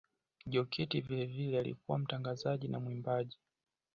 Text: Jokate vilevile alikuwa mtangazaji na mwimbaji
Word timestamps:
Jokate 0.45 1.01
vilevile 1.01 1.59
alikuwa 1.59 1.97
mtangazaji 1.97 2.67
na 2.67 2.79
mwimbaji 2.79 3.37